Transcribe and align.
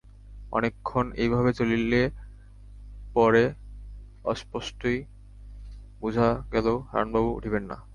অনেকক্ষণ 0.53 1.05
এইভাবে 1.15 1.51
চলিলে 1.53 2.01
পর 3.15 3.33
স্পষ্টই 4.35 4.97
বুঝা 6.01 6.27
গেল 6.53 6.67
হারানবাবু 6.91 7.29
উঠিবেন 7.37 7.63
না। 7.63 7.77